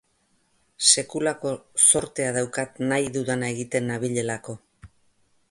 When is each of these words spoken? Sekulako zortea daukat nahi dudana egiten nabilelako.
Sekulako 1.01 1.51
zortea 1.83 2.33
daukat 2.39 2.81
nahi 2.93 3.13
dudana 3.19 3.53
egiten 3.57 3.93
nabilelako. 3.93 4.59